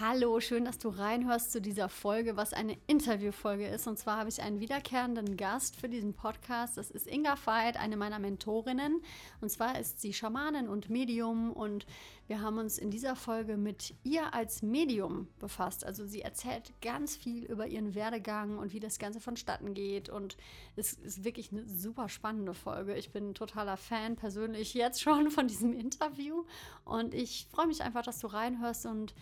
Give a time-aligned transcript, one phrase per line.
[0.00, 3.86] Hallo, schön, dass du reinhörst zu dieser Folge, was eine Interviewfolge ist.
[3.86, 6.76] Und zwar habe ich einen wiederkehrenden Gast für diesen Podcast.
[6.76, 9.00] Das ist Inga Veit, eine meiner Mentorinnen.
[9.40, 11.52] Und zwar ist sie Schamanin und Medium.
[11.52, 11.86] Und
[12.26, 15.86] wir haben uns in dieser Folge mit ihr als Medium befasst.
[15.86, 20.08] Also sie erzählt ganz viel über ihren Werdegang und wie das Ganze vonstatten geht.
[20.08, 20.36] Und
[20.74, 22.96] es ist wirklich eine super spannende Folge.
[22.96, 26.42] Ich bin totaler Fan persönlich jetzt schon von diesem Interview.
[26.84, 29.14] Und ich freue mich einfach, dass du reinhörst und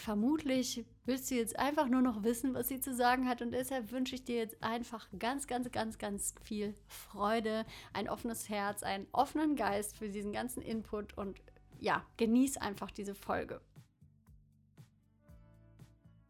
[0.00, 3.42] vermutlich willst du jetzt einfach nur noch wissen, was sie zu sagen hat.
[3.42, 8.48] Und deshalb wünsche ich dir jetzt einfach ganz, ganz, ganz, ganz viel Freude, ein offenes
[8.48, 11.40] Herz, einen offenen Geist für diesen ganzen Input und
[11.78, 13.60] ja, genieß einfach diese Folge.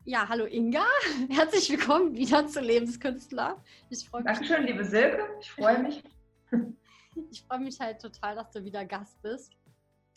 [0.04, 0.84] Ja, hallo Inga.
[1.28, 3.62] Herzlich willkommen wieder zu Lebenskünstler.
[3.90, 4.32] Ich freue mich.
[4.32, 5.28] Dankeschön, liebe Silke.
[5.40, 6.02] Ich freue mich.
[7.30, 9.56] ich freue mich halt total, dass du wieder Gast bist.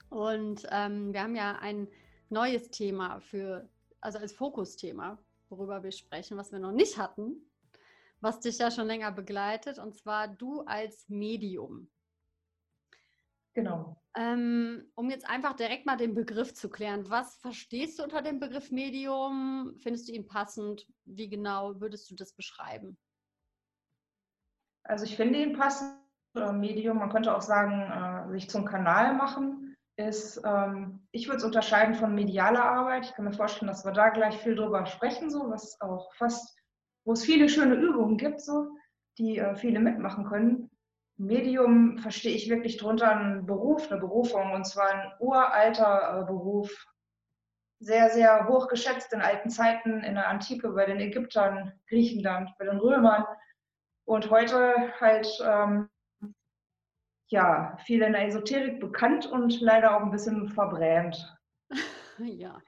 [0.10, 1.88] Und ähm, wir haben ja ein
[2.30, 3.70] neues Thema für,
[4.02, 5.18] also als Fokusthema,
[5.50, 7.50] worüber wir sprechen, was wir noch nicht hatten,
[8.22, 11.90] was dich ja schon länger begleitet, und zwar du als Medium.
[13.54, 14.02] Genau.
[14.16, 18.40] Ähm, um jetzt einfach direkt mal den Begriff zu klären, was verstehst du unter dem
[18.40, 19.76] Begriff Medium?
[19.78, 20.88] Findest du ihn passend?
[21.06, 22.98] Wie genau würdest du das beschreiben?
[24.84, 26.00] Also ich finde ihn passend.
[26.36, 29.63] Äh, Medium, man könnte auch sagen, äh, sich zum Kanal machen
[29.96, 33.06] ist, ähm, ich würde es unterscheiden von medialer Arbeit.
[33.06, 36.58] Ich kann mir vorstellen, dass wir da gleich viel drüber sprechen, so was auch fast,
[37.06, 38.70] wo es viele schöne Übungen gibt, so,
[39.18, 40.70] die äh, viele mitmachen können.
[41.18, 46.72] Medium verstehe ich wirklich drunter einen Beruf, eine Berufung, und zwar ein uralter äh, Beruf,
[47.80, 52.66] sehr, sehr hoch geschätzt in alten Zeiten, in der Antike, bei den Ägyptern, Griechenland, bei
[52.66, 53.26] den Römern
[54.06, 55.90] und heute halt ähm,
[57.34, 61.36] ja, viel in der Esoterik bekannt und leider auch ein bisschen verbrämt.
[62.20, 62.62] ja.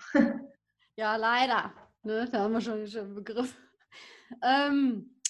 [0.95, 1.71] ja, leider.
[2.01, 2.27] Ne?
[2.31, 3.55] Da haben wir schon einen Begriff.
[4.41, 5.21] Ähm,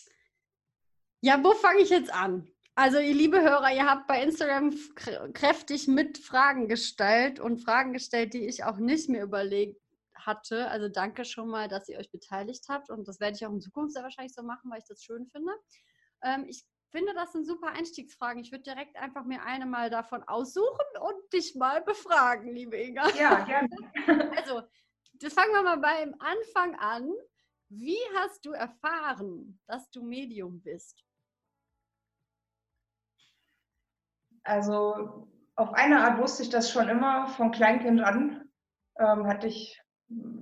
[1.21, 2.47] ja, wo fange ich jetzt an?
[2.75, 4.73] Also, ihr liebe Hörer, ihr habt bei Instagram
[5.33, 9.81] kräftig mit Fragen gestellt und Fragen gestellt, die ich auch nicht mehr überlegt
[10.13, 10.69] hatte.
[10.69, 13.61] Also danke schon mal, dass ihr euch beteiligt habt und das werde ich auch in
[13.61, 15.51] Zukunft sehr wahrscheinlich so machen, weil ich das schön finde.
[16.23, 18.41] Ähm, ich finde, das sind super Einstiegsfragen.
[18.41, 23.09] Ich würde direkt einfach mir eine mal davon aussuchen und dich mal befragen, liebe Inga.
[23.09, 23.69] Ja, gerne.
[24.37, 24.61] Also,
[25.15, 27.11] das fangen wir mal beim Anfang an.
[27.69, 31.03] Wie hast du erfahren, dass du Medium bist?
[34.43, 38.49] Also, auf eine Art wusste ich das schon immer von Kleinkind an.
[38.99, 39.81] Ähm, hatte ich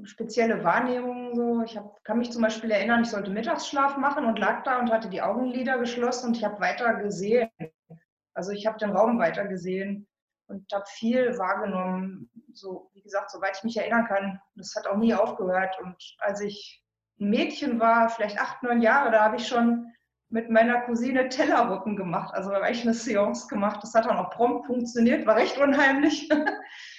[0.03, 1.64] spezielle Wahrnehmungen so.
[1.64, 4.92] Ich hab, kann mich zum Beispiel erinnern, ich sollte Mittagsschlaf machen und lag da und
[4.92, 7.50] hatte die Augenlider geschlossen und ich habe weiter gesehen.
[8.34, 10.08] Also ich habe den Raum weiter gesehen
[10.48, 12.30] und habe viel wahrgenommen.
[12.54, 14.42] So, wie gesagt, soweit ich mich erinnern kann.
[14.56, 15.78] Das hat auch nie aufgehört.
[15.82, 16.84] Und als ich
[17.20, 19.92] ein Mädchen war, vielleicht acht, neun Jahre, da habe ich schon
[20.30, 22.34] mit meiner Cousine Tellerrücken gemacht.
[22.34, 23.80] Also da habe ich eine Seance gemacht.
[23.84, 26.28] Das hat dann auch prompt funktioniert, war recht unheimlich.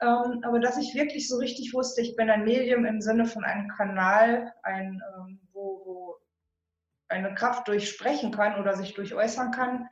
[0.00, 3.44] Ähm, aber dass ich wirklich so richtig wusste, ich bin ein Medium im Sinne von
[3.44, 6.16] einem Kanal, ein, ähm, wo, wo
[7.08, 9.88] eine Kraft durchsprechen kann oder sich durchäußern kann,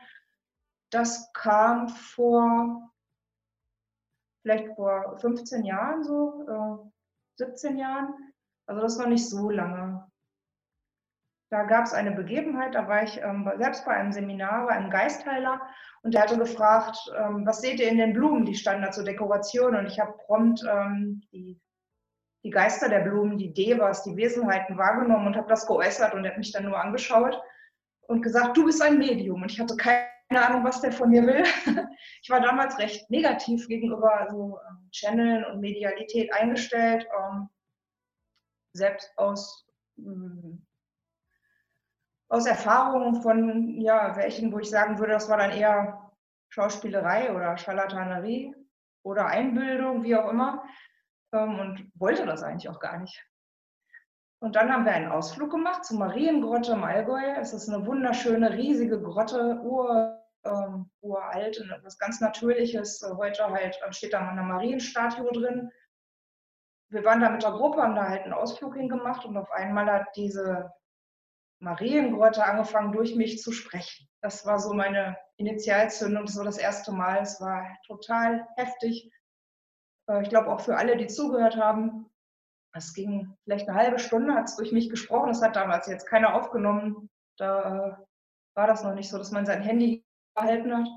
[0.91, 2.91] das kam vor
[4.43, 6.91] vielleicht vor 15 Jahren so, äh,
[7.37, 8.33] 17 Jahren.
[8.67, 10.07] Also das noch nicht so lange.
[11.55, 14.91] Da gab es eine Begebenheit, da war ich ähm, selbst bei einem Seminar, bei einem
[14.91, 15.61] Geistheiler
[16.03, 19.05] und der hatte gefragt, ähm, was seht ihr in den Blumen, die standen da zur
[19.05, 21.63] Dekoration und ich habe prompt ähm, die,
[22.43, 26.33] die Geister der Blumen, die Devas, die Wesenheiten wahrgenommen und habe das geäußert und er
[26.33, 27.41] hat mich dann nur angeschaut
[28.09, 31.25] und gesagt, du bist ein Medium und ich hatte keine Ahnung, was der von mir
[31.25, 31.45] will.
[32.21, 37.49] Ich war damals recht negativ gegenüber so ähm, Channeln und Medialität eingestellt, ähm,
[38.73, 40.67] selbst aus hm,
[42.35, 46.11] aus Erfahrungen von ja, welchen, wo ich sagen würde, das war dann eher
[46.49, 48.53] Schauspielerei oder Scharlatanerie
[49.05, 50.65] oder Einbildung, wie auch immer,
[51.33, 53.25] ähm, und wollte das eigentlich auch gar nicht.
[54.41, 57.23] Und dann haben wir einen Ausflug gemacht zur Mariengrotte im Allgäu.
[57.39, 63.01] Es ist eine wunderschöne, riesige Grotte, ur, ähm, uralt, etwas ganz Natürliches.
[63.17, 65.71] Heute halt steht da eine Marienstatue drin.
[66.91, 69.87] Wir waren da mit der Gruppe, haben da halt einen Ausflug hingemacht und auf einmal
[69.87, 70.73] hat diese
[71.61, 74.09] Mariengrotte angefangen, durch mich zu sprechen.
[74.21, 76.27] Das war so meine Initialzündung.
[76.27, 77.21] Das war das erste Mal.
[77.23, 79.11] Es war total heftig.
[80.09, 82.11] Äh, ich glaube auch für alle, die zugehört haben.
[82.73, 85.29] Es ging vielleicht eine halbe Stunde, hat es durch mich gesprochen.
[85.29, 87.09] Das hat damals jetzt keiner aufgenommen.
[87.39, 88.05] Da äh,
[88.57, 90.05] war das noch nicht so, dass man sein Handy
[90.37, 90.89] gehalten hat.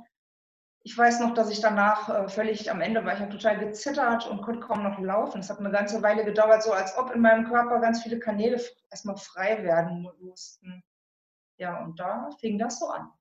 [0.88, 4.26] Ich weiß noch, dass ich danach äh, völlig am Ende war, ich habe total gezittert
[4.26, 5.42] und konnte kaum noch laufen.
[5.42, 8.64] Es hat eine ganze Weile gedauert, so als ob in meinem Körper ganz viele Kanäle
[8.90, 10.82] erstmal frei werden mussten.
[11.58, 13.12] Ja, und da fing das so an.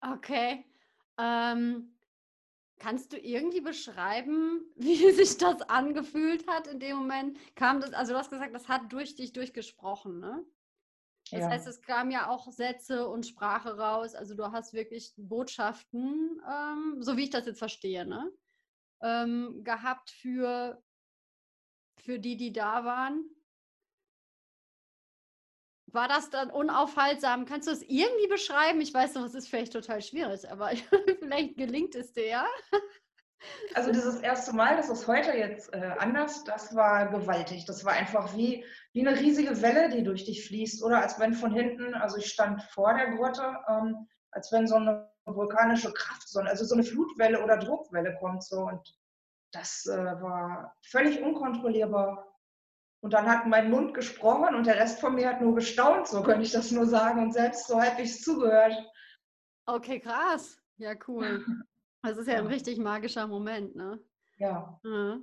[0.00, 0.64] Okay.
[1.18, 1.96] Ähm,
[2.80, 7.38] kannst du irgendwie beschreiben, wie sich das angefühlt hat in dem Moment?
[7.54, 10.44] Kam das, also du hast gesagt, das hat durch dich durchgesprochen, ne?
[11.30, 11.48] Das ja.
[11.48, 14.14] heißt, es kamen ja auch Sätze und Sprache raus.
[14.14, 18.30] Also du hast wirklich Botschaften, ähm, so wie ich das jetzt verstehe, ne?
[19.02, 20.82] Ähm, gehabt für,
[21.96, 23.24] für die, die da waren.
[25.86, 27.44] War das dann unaufhaltsam?
[27.44, 28.80] Kannst du es irgendwie beschreiben?
[28.80, 30.70] Ich weiß noch, es ist vielleicht total schwierig, aber
[31.18, 32.46] vielleicht gelingt es dir, ja?
[33.74, 37.64] Also dieses erste Mal, das ist heute jetzt äh, anders, das war gewaltig.
[37.66, 40.82] Das war einfach wie, wie eine riesige Welle, die durch dich fließt.
[40.82, 44.76] Oder als wenn von hinten, also ich stand vor der Grotte, ähm, als wenn so
[44.76, 48.42] eine vulkanische Kraft, so, also so eine Flutwelle oder Druckwelle kommt.
[48.42, 48.60] So.
[48.60, 48.96] Und
[49.52, 52.28] das äh, war völlig unkontrollierbar.
[53.00, 56.22] Und dann hat mein Mund gesprochen und der Rest von mir hat nur gestaunt, so
[56.22, 58.74] könnte ich das nur sagen, und selbst so halbwegs zugehört.
[59.66, 60.56] Okay, krass.
[60.76, 61.44] Ja, cool.
[62.02, 64.02] Das ist ja, ein richtig magischer Moment, ne?
[64.38, 64.80] Ja.
[64.84, 65.18] ja.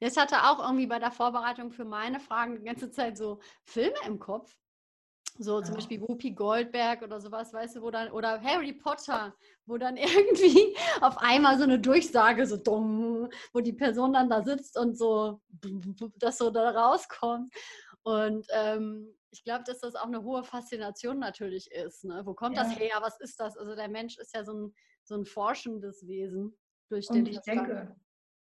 [0.00, 3.96] Ich hatte auch irgendwie bei der Vorbereitung für meine Fragen die ganze Zeit so Filme
[4.06, 4.56] im Kopf.
[5.38, 5.74] So zum ja.
[5.76, 9.34] Beispiel Whoopi Goldberg oder sowas, weißt du, wo dann, oder Harry Potter,
[9.66, 9.96] wo dann
[10.36, 14.96] irgendwie auf einmal so eine Durchsage so dumm, wo die Person dann da sitzt und
[14.96, 15.40] so,
[16.16, 17.52] das so da rauskommt.
[18.02, 22.04] Und ähm, ich glaube, dass das auch eine hohe Faszination natürlich ist.
[22.04, 22.22] Ne?
[22.24, 22.62] Wo kommt ja.
[22.62, 22.98] das her?
[23.00, 23.56] Was ist das?
[23.56, 24.74] Also der Mensch ist ja so ein
[25.04, 26.56] so ein forschendes Wesen
[26.88, 27.94] durch den Und ich denke,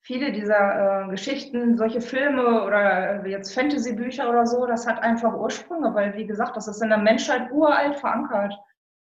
[0.01, 5.95] viele dieser äh, Geschichten, solche Filme oder jetzt Fantasy-Bücher oder so, das hat einfach Ursprünge,
[5.95, 8.55] weil wie gesagt, das ist in der Menschheit uralt verankert.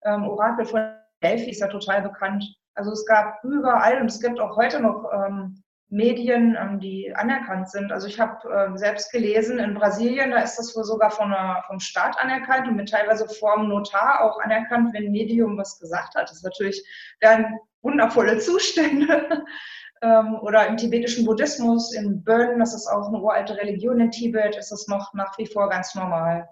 [0.04, 0.92] Ähm, Orakel von
[1.22, 2.44] Delphi ist ja total bekannt.
[2.74, 7.70] Also es gab überall und es gibt auch heute noch ähm, Medien, ähm, die anerkannt
[7.70, 7.92] sind.
[7.92, 11.64] Also ich habe äh, selbst gelesen, in Brasilien, da ist das wohl sogar von der,
[11.66, 16.14] vom Staat anerkannt und mit teilweise vorm Notar auch anerkannt, wenn ein Medium was gesagt
[16.14, 16.24] hat.
[16.24, 16.84] Das ist natürlich
[17.20, 19.44] dann wundervolle Zustände.
[20.02, 24.56] ähm, oder im tibetischen Buddhismus, in Bön, das ist auch eine uralte Religion in Tibet,
[24.56, 26.48] ist es noch nach wie vor ganz normal.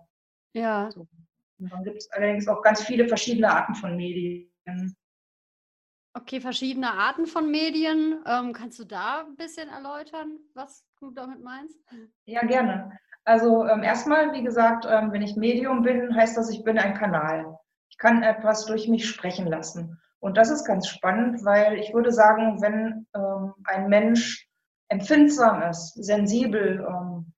[0.54, 0.90] Ja.
[0.90, 1.06] So.
[1.58, 4.50] Dann gibt es allerdings auch ganz viele verschiedene Arten von Medien.
[6.16, 8.24] Okay, verschiedene Arten von Medien.
[8.26, 11.78] Ähm, kannst du da ein bisschen erläutern, was du damit meinst?
[12.24, 12.98] Ja, gerne.
[13.24, 16.94] Also ähm, erstmal, wie gesagt, ähm, wenn ich Medium bin, heißt das, ich bin ein
[16.94, 17.58] Kanal.
[17.90, 20.00] Ich kann etwas durch mich sprechen lassen.
[20.18, 24.48] Und das ist ganz spannend, weil ich würde sagen, wenn ähm, ein Mensch
[24.88, 27.34] empfindsam ist, sensibel ähm,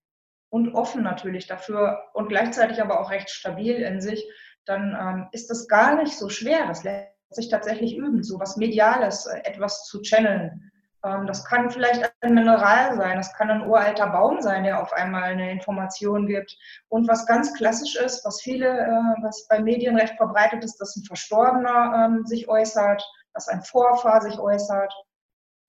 [0.50, 4.25] und offen natürlich dafür und gleichzeitig aber auch recht stabil in sich,
[4.66, 6.69] dann ähm, ist das gar nicht so schwer.
[6.69, 10.70] Das lässt sich tatsächlich üben, so was Mediales, äh, etwas zu channeln.
[11.04, 14.92] Ähm, das kann vielleicht ein Mineral sein, das kann ein uralter Baum sein, der auf
[14.92, 16.56] einmal eine Information gibt.
[16.88, 20.96] Und was ganz klassisch ist, was viele, äh, was bei Medien recht verbreitet ist, dass
[20.96, 23.02] ein Verstorbener ähm, sich äußert,
[23.34, 24.92] dass ein Vorfahr sich äußert.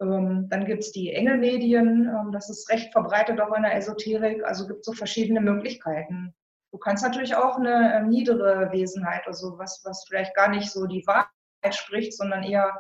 [0.02, 4.44] Ähm, dann gibt es die Engelmedien, das ist recht verbreitet auch in der Esoterik.
[4.46, 6.34] Also gibt es so verschiedene Möglichkeiten.
[6.72, 11.06] Du kannst natürlich auch eine niedere Wesenheit, also was, was vielleicht gar nicht so die
[11.06, 11.28] Wahrheit
[11.72, 12.80] spricht, sondern eher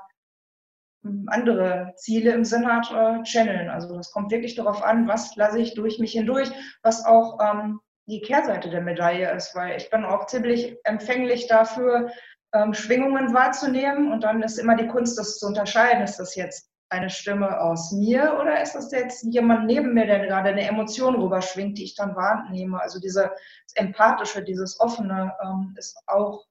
[1.04, 3.70] hm, andere Ziele im Sinn hat, äh, channeln.
[3.70, 6.50] Also das kommt wirklich darauf an, was lasse ich durch mich hindurch,
[6.84, 12.10] was auch ähm, die Kehrseite der Medaille ist, weil ich bin auch ziemlich empfänglich dafür,
[12.54, 16.04] ähm, Schwingungen wahrzunehmen und dann ist immer die Kunst, das zu unterscheiden.
[16.04, 20.26] Ist das jetzt eine Stimme aus mir oder ist das jetzt jemand neben mir, der
[20.26, 22.82] gerade eine Emotion rüberschwingt, die ich dann wahrnehme?
[22.82, 23.28] Also dieses
[23.76, 26.46] Empathische, dieses Offene ähm, ist auch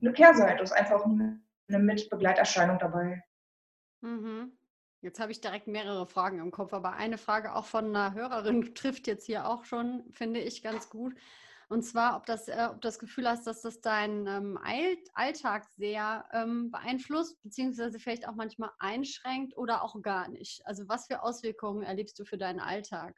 [0.00, 1.40] eine Kehrseite, ist einfach eine
[1.72, 3.22] eine Mitbegleiterscheinung dabei.
[4.02, 4.52] Mhm.
[5.02, 8.74] Jetzt habe ich direkt mehrere Fragen im Kopf, aber eine Frage auch von einer Hörerin
[8.74, 11.14] trifft jetzt hier auch schon, finde ich ganz gut.
[11.70, 14.58] Und zwar, ob, das, äh, ob das Gefühl hast, dass das deinen ähm,
[15.14, 20.66] Alltag sehr ähm, beeinflusst, beziehungsweise vielleicht auch manchmal einschränkt oder auch gar nicht.
[20.66, 23.14] Also was für Auswirkungen erlebst du für deinen Alltag?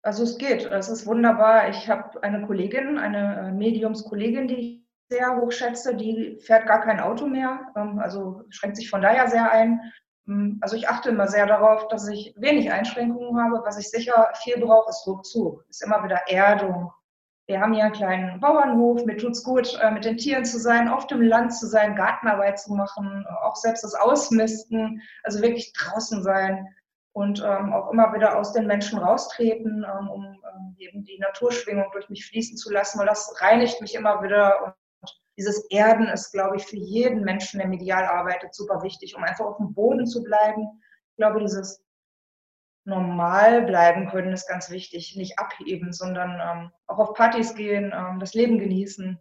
[0.00, 1.68] Also es geht, es ist wunderbar.
[1.68, 4.81] Ich habe eine Kollegin, eine äh, Mediumskollegin, die
[5.12, 9.28] sehr hoch schätze, die fährt gar kein Auto mehr, ähm, also schränkt sich von daher
[9.28, 9.80] sehr ein.
[10.26, 13.62] Ähm, also ich achte immer sehr darauf, dass ich wenig Einschränkungen habe.
[13.64, 16.90] Was ich sicher viel brauche, ist Rückzug, ist immer wieder Erdung.
[17.46, 20.58] Wir haben hier einen kleinen Bauernhof, mir tut es gut, äh, mit den Tieren zu
[20.58, 25.72] sein, auf dem Land zu sein, Gartenarbeit zu machen, auch selbst das Ausmisten, also wirklich
[25.74, 26.68] draußen sein
[27.14, 30.40] und ähm, auch immer wieder aus den Menschen raustreten, um
[30.78, 34.76] eben die Naturschwingung durch mich fließen zu lassen, weil das reinigt mich immer wieder
[35.38, 39.46] dieses Erden ist, glaube ich, für jeden Menschen, der medial arbeitet, super wichtig, um einfach
[39.46, 40.82] auf dem Boden zu bleiben.
[41.10, 41.82] Ich glaube, dieses
[42.84, 45.16] normal bleiben können ist ganz wichtig.
[45.16, 49.18] Nicht abheben, sondern ähm, auch auf Partys gehen, ähm, das Leben genießen.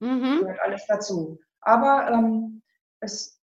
[0.00, 0.38] Mhm.
[0.40, 1.40] Gehört alles dazu.
[1.60, 2.62] Aber ähm,
[3.00, 3.40] es,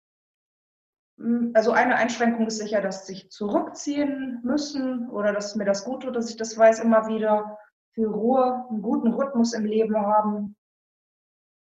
[1.54, 6.16] also eine Einschränkung ist sicher, dass sich zurückziehen müssen oder dass mir das gut tut,
[6.16, 7.58] dass ich das weiß immer wieder.
[7.94, 10.56] Für Ruhe, einen guten Rhythmus im Leben haben.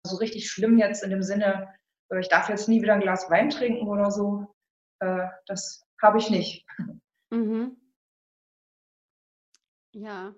[0.06, 1.74] So richtig schlimm jetzt in dem Sinne,
[2.10, 4.54] äh, ich darf jetzt nie wieder ein Glas Wein trinken oder so.
[5.00, 6.66] Äh, das habe ich nicht.
[7.30, 7.78] Mhm.
[9.94, 10.36] Ja.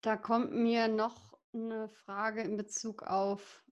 [0.00, 3.64] Da kommt mir noch eine Frage in Bezug auf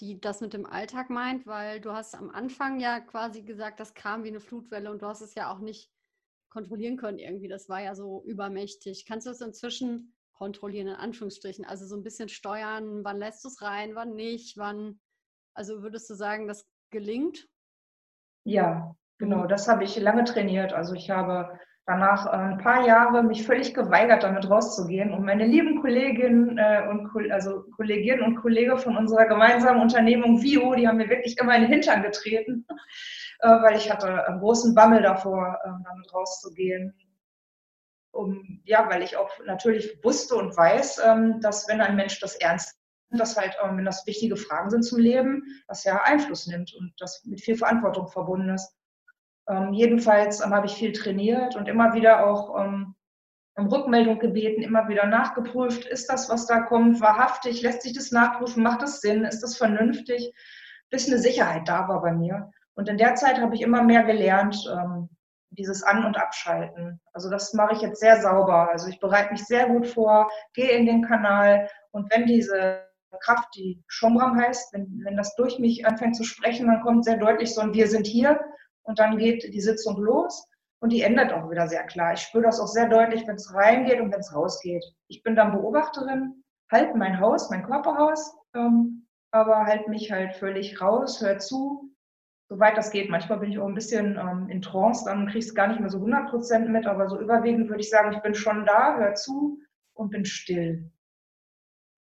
[0.00, 3.94] die das mit dem Alltag meint, weil du hast am Anfang ja quasi gesagt, das
[3.94, 5.90] kam wie eine Flutwelle und du hast es ja auch nicht
[6.50, 7.48] kontrollieren können irgendwie.
[7.48, 9.06] Das war ja so übermächtig.
[9.06, 11.64] Kannst du es inzwischen kontrollieren, in Anführungsstrichen?
[11.64, 15.00] Also so ein bisschen steuern, wann lässt du es rein, wann nicht, wann,
[15.54, 17.48] also würdest du sagen, das gelingt?
[18.44, 20.72] Ja, Genau, das habe ich lange trainiert.
[20.72, 25.12] Also ich habe danach äh, ein paar Jahre mich völlig geweigert, damit rauszugehen.
[25.12, 30.74] Und meine lieben Kolleginnen äh, und also Kolleginnen und Kollegen von unserer gemeinsamen Unternehmung VIO,
[30.74, 32.66] die haben mir wirklich immer in den Hintern getreten,
[33.40, 36.92] äh, weil ich hatte einen großen Bammel davor, damit rauszugehen.
[38.14, 42.36] Um, ja, weil ich auch natürlich wusste und weiß, ähm, dass wenn ein Mensch das
[42.36, 42.76] ernst
[43.10, 46.72] nimmt, dass halt, ähm, wenn das wichtige Fragen sind zum Leben, dass er Einfluss nimmt
[46.74, 48.72] und das mit viel Verantwortung verbunden ist.
[49.48, 52.94] Ähm, jedenfalls ähm, habe ich viel trainiert und immer wieder auch ähm,
[53.56, 58.10] um Rückmeldung gebeten, immer wieder nachgeprüft, ist das, was da kommt, wahrhaftig, lässt sich das
[58.10, 60.32] nachprüfen, macht das Sinn, ist das vernünftig,
[60.90, 62.50] bis eine Sicherheit da war bei mir.
[62.74, 65.08] Und in der Zeit habe ich immer mehr gelernt, ähm,
[65.56, 67.00] dieses An- und Abschalten.
[67.12, 68.70] Also das mache ich jetzt sehr sauber.
[68.70, 72.84] Also ich bereite mich sehr gut vor, gehe in den Kanal und wenn diese
[73.20, 77.16] Kraft, die Schomram heißt, wenn, wenn das durch mich anfängt zu sprechen, dann kommt sehr
[77.16, 78.40] deutlich so ein Wir sind hier
[78.82, 80.46] und dann geht die Sitzung los
[80.80, 82.12] und die endet auch wieder sehr klar.
[82.12, 84.84] Ich spüre das auch sehr deutlich, wenn es reingeht und wenn es rausgeht.
[85.08, 90.80] Ich bin dann Beobachterin, halte mein Haus, mein Körperhaus, ähm, aber halte mich halt völlig
[90.80, 91.93] raus, hör zu,
[92.54, 93.10] soweit das geht.
[93.10, 95.80] Manchmal bin ich auch ein bisschen ähm, in Trance, dann kriege ich es gar nicht
[95.80, 98.96] mehr so 100 Prozent mit, aber so überwiegend würde ich sagen, ich bin schon da,
[98.96, 99.58] hör zu
[99.92, 100.88] und bin still.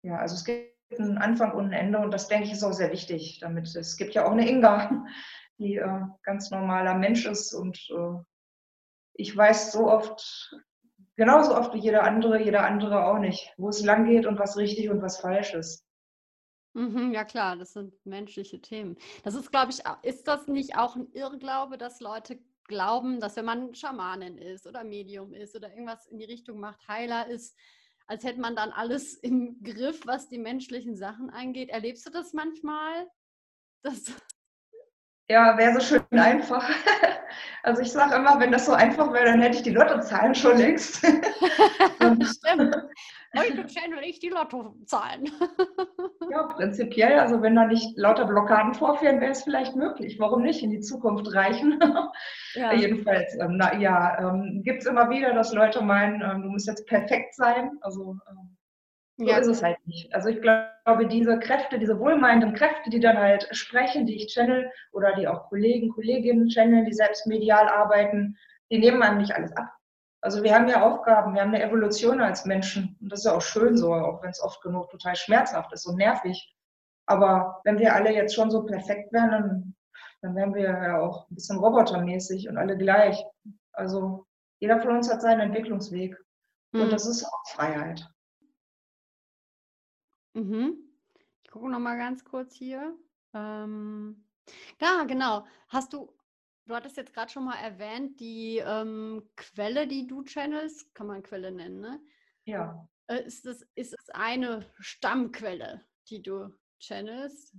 [0.02, 2.72] Ja, also es gibt einen Anfang und ein Ende und das denke ich ist auch
[2.72, 5.04] sehr wichtig, damit es gibt ja auch eine Inga,
[5.58, 7.52] die äh, ganz normaler Mensch ist.
[7.52, 8.22] Und äh,
[9.14, 10.54] ich weiß so oft,
[11.16, 14.56] genauso oft wie jeder andere, jeder andere auch nicht, wo es lang geht und was
[14.56, 15.87] richtig und was falsch ist.
[16.78, 18.96] Mhm, ja klar, das sind menschliche Themen.
[19.24, 23.46] Das ist, glaube ich, ist das nicht auch ein Irrglaube, dass Leute glauben, dass wenn
[23.46, 27.56] man Schamanin ist oder Medium ist oder irgendwas in die Richtung macht, Heiler ist,
[28.06, 31.70] als hätte man dann alles im Griff, was die menschlichen Sachen angeht.
[31.70, 33.08] Erlebst du das manchmal?
[33.82, 34.12] Dass
[35.28, 36.68] ja, wäre so schön einfach.
[37.64, 40.56] Also ich sage immer, wenn das so einfach wäre, dann hätte ich die Lottozahlen schon
[40.56, 40.96] längst.
[41.04, 42.76] Stimmt.
[43.36, 45.30] Heute channel ich die Lottozahlen.
[46.30, 50.18] ja, prinzipiell, also wenn da nicht lauter Blockaden vorführen, wäre es vielleicht möglich.
[50.18, 51.78] Warum nicht in die Zukunft reichen?
[52.54, 52.72] Ja.
[52.72, 56.68] Jedenfalls, ähm, na, ja, ähm, gibt es immer wieder, dass Leute meinen, ähm, du musst
[56.68, 57.72] jetzt perfekt sein.
[57.82, 58.56] Also ähm,
[59.18, 59.38] so ja.
[59.38, 60.14] ist es halt nicht.
[60.14, 64.70] Also ich glaube, diese Kräfte, diese wohlmeinenden Kräfte, die dann halt sprechen, die ich channel
[64.92, 68.36] oder die auch Kollegen, Kolleginnen channeln, die selbst medial arbeiten,
[68.70, 69.66] die nehmen einem nicht alles ab.
[70.20, 73.34] Also wir haben ja Aufgaben, wir haben eine Evolution als Menschen und das ist ja
[73.34, 76.54] auch schön so, auch wenn es oft genug total schmerzhaft ist und nervig.
[77.06, 79.74] Aber wenn wir alle jetzt schon so perfekt wären, dann,
[80.22, 83.24] dann wären wir ja auch ein bisschen robotermäßig und alle gleich.
[83.72, 84.26] Also
[84.60, 86.16] jeder von uns hat seinen Entwicklungsweg
[86.72, 86.82] mhm.
[86.82, 88.08] und das ist auch Freiheit.
[90.38, 90.76] Mhm.
[91.42, 92.96] Ich gucke noch mal ganz kurz hier.
[93.34, 94.24] Ähm,
[94.80, 95.46] ja, genau.
[95.68, 96.14] Hast du,
[96.66, 101.22] du hattest jetzt gerade schon mal erwähnt, die ähm, Quelle, die du channelst, kann man
[101.22, 102.00] Quelle nennen, ne?
[102.44, 102.88] Ja.
[103.08, 107.54] Äh, ist, es, ist es eine Stammquelle, die du channelst?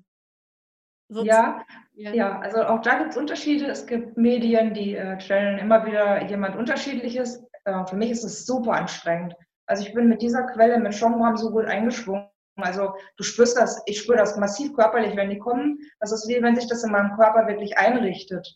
[1.09, 3.65] Ja, ja, ja, also auch da gibt es Unterschiede.
[3.65, 7.43] Es gibt Medien, die äh, channeln immer wieder jemand Unterschiedliches.
[7.65, 9.36] Äh, für mich ist es super anstrengend.
[9.65, 12.29] Also ich bin mit dieser Quelle, mit Schomram so gut eingeschwungen,
[12.63, 15.80] also du spürst das, ich spüre das massiv körperlich, wenn die kommen.
[16.00, 18.48] Das ist wie wenn sich das in meinem Körper wirklich einrichtet.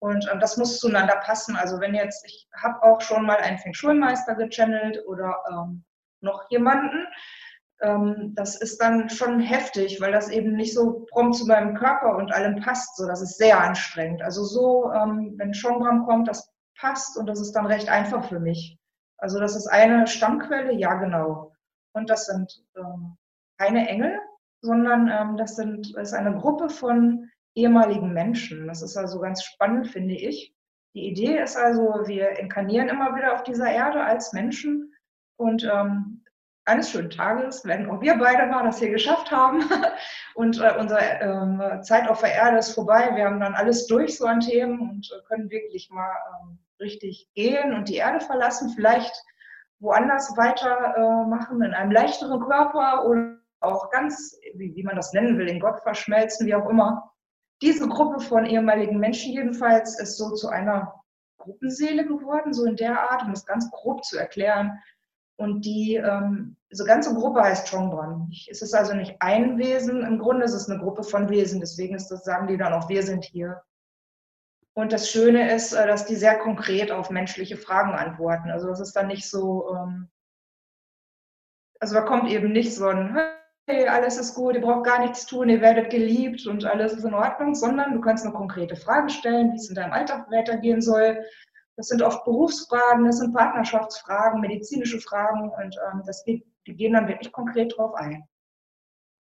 [0.00, 1.56] Und ähm, das muss zueinander passen.
[1.56, 5.84] Also wenn jetzt, ich habe auch schon mal einen Feng Shui-Meister gechannelt oder ähm,
[6.20, 7.06] noch jemanden.
[7.80, 12.16] Ähm, das ist dann schon heftig, weil das eben nicht so prompt zu meinem Körper
[12.16, 12.96] und allem passt.
[12.96, 14.22] So, das ist sehr anstrengend.
[14.22, 18.40] Also so, ähm, wenn Schongram kommt, das passt und das ist dann recht einfach für
[18.40, 18.78] mich.
[19.18, 21.52] Also das ist eine Stammquelle, ja genau.
[21.92, 23.16] Und das sind ähm,
[23.58, 24.18] keine Engel,
[24.60, 28.66] sondern ähm, das, sind, das ist eine Gruppe von ehemaligen Menschen.
[28.66, 30.54] Das ist also ganz spannend, finde ich.
[30.94, 34.94] Die Idee ist also, wir inkarnieren immer wieder auf dieser Erde als Menschen
[35.36, 36.24] und ähm,
[36.64, 39.62] eines schönen Tages werden auch wir beide mal das hier geschafft haben
[40.34, 43.10] und äh, unsere ähm, Zeit auf der Erde ist vorbei.
[43.14, 46.12] Wir haben dann alles durch so an Themen und äh, können wirklich mal
[46.42, 49.14] ähm, richtig gehen und die Erde verlassen, vielleicht
[49.80, 55.48] woanders weitermachen, in einem leichteren Körper oder auch ganz, wie, wie man das nennen will,
[55.48, 57.12] in Gott verschmelzen, wie auch immer.
[57.60, 60.94] Diese Gruppe von ehemaligen Menschen jedenfalls ist so zu einer
[61.38, 64.78] Gruppenseele geworden, so in der Art, um das ganz grob zu erklären.
[65.36, 68.30] Und die, ähm, diese ganze Gruppe heißt Chongban.
[68.50, 71.94] Es ist also nicht ein Wesen, im Grunde ist es eine Gruppe von Wesen, deswegen
[71.94, 73.62] ist das, sagen die dann auch, wir sind hier.
[74.74, 78.50] Und das Schöne ist, äh, dass die sehr konkret auf menschliche Fragen antworten.
[78.50, 80.08] Also das ist dann nicht so, ähm,
[81.80, 83.16] also da kommt eben nicht so ein,
[83.68, 87.14] alles ist gut, ihr braucht gar nichts tun, ihr werdet geliebt und alles ist in
[87.14, 91.24] Ordnung, sondern du kannst eine konkrete Frage stellen, wie es in deinem Alltag weitergehen soll.
[91.76, 96.94] Das sind oft Berufsfragen, das sind Partnerschaftsfragen, medizinische Fragen und ähm, das geht, die gehen
[96.94, 98.24] dann wirklich konkret drauf ein.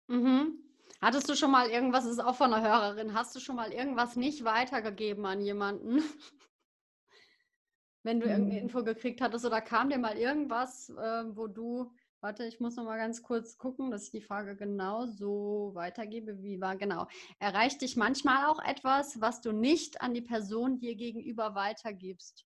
[0.08, 0.58] Mhm.
[1.00, 3.72] Hattest du schon mal irgendwas, das ist auch von einer Hörerin, hast du schon mal
[3.72, 6.02] irgendwas nicht weitergegeben an jemanden?
[8.02, 8.68] Wenn du irgendeine hm.
[8.68, 12.84] Info gekriegt hattest oder kam dir mal irgendwas, äh, wo du Warte, ich muss noch
[12.84, 16.76] mal ganz kurz gucken, dass ich die Frage genau so weitergebe, wie war.
[16.76, 17.06] Genau.
[17.38, 22.44] Erreicht dich manchmal auch etwas, was du nicht an die Person dir gegenüber weitergibst?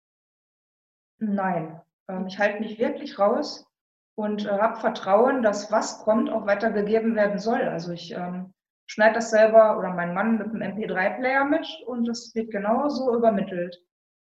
[1.18, 3.66] Nein, ähm, ich halte mich wirklich raus
[4.14, 7.62] und äh, habe Vertrauen, dass was kommt, auch weitergegeben werden soll.
[7.62, 8.52] Also ich ähm,
[8.86, 13.82] schneide das selber oder mein Mann mit einem MP3-Player mit und das wird genauso übermittelt.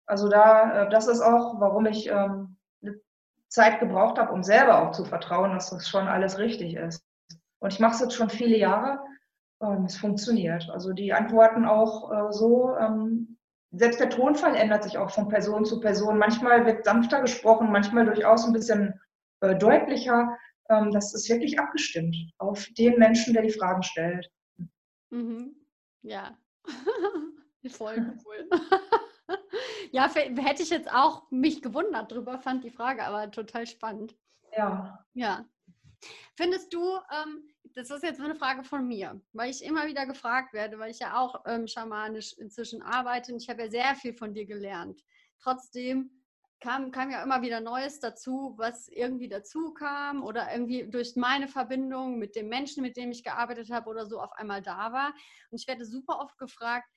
[0.07, 2.56] Also da, äh, das ist auch, warum ich ähm,
[3.49, 7.03] Zeit gebraucht habe, um selber auch zu vertrauen, dass das schon alles richtig ist.
[7.59, 8.99] Und ich mache es jetzt schon viele Jahre
[9.59, 10.69] und es funktioniert.
[10.69, 13.37] Also die Antworten auch äh, so, ähm,
[13.71, 16.17] selbst der Tonfall ändert sich auch von Person zu Person.
[16.17, 18.99] Manchmal wird sanfter gesprochen, manchmal durchaus ein bisschen
[19.41, 20.37] äh, deutlicher.
[20.69, 24.29] Ähm, das ist wirklich abgestimmt auf den Menschen, der die Fragen stellt.
[25.09, 25.55] Mhm.
[26.01, 26.37] Ja,
[27.69, 28.49] voll cool.
[29.91, 34.15] ja, hätte ich jetzt auch mich gewundert drüber, fand die Frage aber total spannend.
[34.55, 35.05] Ja.
[35.13, 35.45] Ja.
[36.35, 40.53] Findest du, ähm, das ist jetzt eine Frage von mir, weil ich immer wieder gefragt
[40.53, 44.13] werde, weil ich ja auch ähm, schamanisch inzwischen arbeite und ich habe ja sehr viel
[44.13, 45.01] von dir gelernt.
[45.39, 46.11] Trotzdem
[46.59, 51.47] kam, kam ja immer wieder Neues dazu, was irgendwie dazu kam oder irgendwie durch meine
[51.47, 55.13] Verbindung mit dem Menschen, mit dem ich gearbeitet habe oder so auf einmal da war.
[55.51, 56.87] Und ich werde super oft gefragt,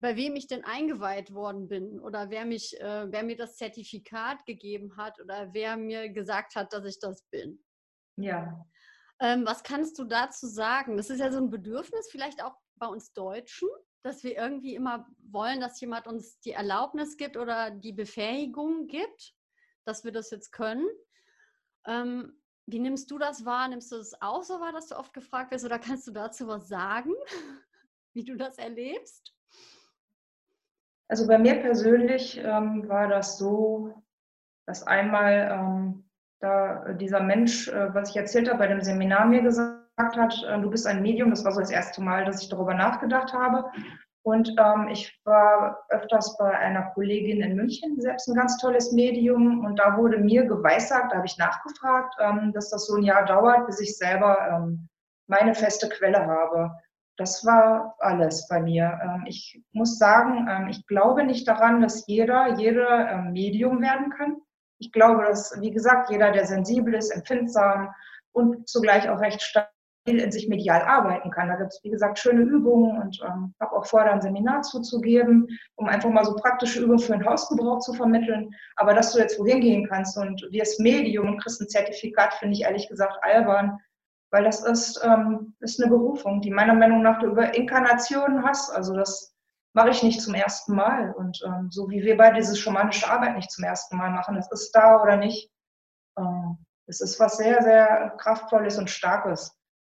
[0.00, 4.46] bei wem ich denn eingeweiht worden bin oder wer mich, äh, wer mir das Zertifikat
[4.46, 7.62] gegeben hat oder wer mir gesagt hat, dass ich das bin.
[8.16, 8.64] Ja.
[9.20, 10.96] Ähm, was kannst du dazu sagen?
[10.96, 13.68] Das ist ja so ein Bedürfnis, vielleicht auch bei uns Deutschen,
[14.04, 19.34] dass wir irgendwie immer wollen, dass jemand uns die Erlaubnis gibt oder die Befähigung gibt,
[19.84, 20.86] dass wir das jetzt können.
[21.86, 23.66] Ähm, wie nimmst du das wahr?
[23.66, 26.46] Nimmst du das auch so wahr, dass du oft gefragt wirst oder kannst du dazu
[26.46, 27.12] was sagen,
[28.14, 29.34] wie du das erlebst?
[31.08, 33.94] Also bei mir persönlich ähm, war das so,
[34.66, 36.04] dass einmal ähm,
[36.40, 40.60] da dieser Mensch, äh, was ich erzählt habe, bei dem Seminar mir gesagt hat, äh,
[40.60, 41.30] du bist ein Medium.
[41.30, 43.64] Das war so das erste Mal, dass ich darüber nachgedacht habe.
[44.22, 49.64] Und ähm, ich war öfters bei einer Kollegin in München, selbst ein ganz tolles Medium.
[49.64, 53.24] Und da wurde mir geweissagt, da habe ich nachgefragt, ähm, dass das so ein Jahr
[53.24, 54.88] dauert, bis ich selber ähm,
[55.26, 56.70] meine feste Quelle habe
[57.18, 58.98] das war alles bei mir.
[59.02, 64.10] Ähm, ich muss sagen, ähm, ich glaube nicht daran, dass jeder, jeder ähm, Medium werden
[64.10, 64.36] kann.
[64.78, 67.92] Ich glaube, dass, wie gesagt, jeder, der sensibel ist, empfindsam
[68.32, 69.68] und zugleich auch recht stabil
[70.06, 71.48] in sich medial arbeiten kann.
[71.48, 74.62] Da gibt es, wie gesagt, schöne Übungen und ähm, habe auch vor, da ein Seminar
[74.62, 78.54] zuzugeben, um einfach mal so praktische Übungen für den Hausgebrauch zu vermitteln.
[78.76, 82.54] Aber dass du jetzt wohin gehen kannst und wirst Medium und kriegst ein Zertifikat, finde
[82.54, 83.80] ich ehrlich gesagt albern
[84.30, 88.70] weil das ist, ähm, ist eine Berufung, die meiner Meinung nach du über Inkarnationen hast.
[88.70, 89.34] Also das
[89.72, 91.12] mache ich nicht zum ersten Mal.
[91.12, 94.50] Und ähm, so wie wir beide diese schamanische Arbeit nicht zum ersten Mal machen, das
[94.50, 95.50] ist da oder nicht.
[96.18, 99.54] Ähm, es ist was sehr, sehr Kraftvolles und Starkes.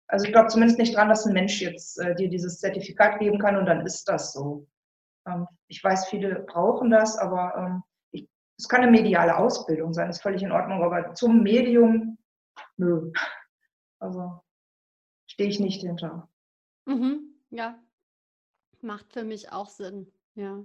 [0.09, 3.39] Also ich glaube zumindest nicht dran, dass ein Mensch jetzt äh, dir dieses Zertifikat geben
[3.39, 4.67] kann und dann ist das so.
[5.27, 10.09] Ähm, ich weiß, viele brauchen das, aber ähm, ich, es kann eine mediale Ausbildung sein,
[10.09, 12.19] ist völlig in Ordnung, aber zum Medium,
[12.79, 13.13] nö.
[13.99, 14.41] Also
[15.27, 16.29] stehe ich nicht hinter.
[16.87, 17.79] Mhm, ja,
[18.81, 20.13] macht für mich auch Sinn.
[20.35, 20.65] Ja.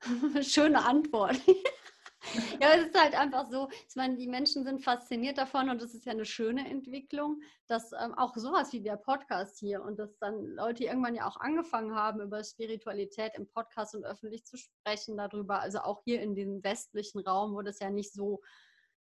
[0.42, 1.36] Schöne Antwort.
[2.60, 5.94] ja, es ist halt einfach so, ich meine, die Menschen sind fasziniert davon und es
[5.94, 10.18] ist ja eine schöne Entwicklung, dass ähm, auch sowas wie der Podcast hier und dass
[10.18, 15.16] dann Leute irgendwann ja auch angefangen haben, über Spiritualität im Podcast und öffentlich zu sprechen
[15.16, 15.60] darüber.
[15.60, 18.42] Also auch hier in dem westlichen Raum, wo das ja nicht so